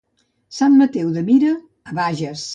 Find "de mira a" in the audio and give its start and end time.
1.19-1.97